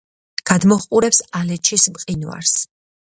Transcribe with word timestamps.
გადმოჰყურებს 0.51 1.21
ალეჩის 1.41 1.85
მყინვარს. 1.99 2.57